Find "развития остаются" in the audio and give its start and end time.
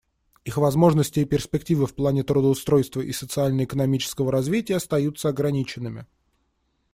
4.31-5.29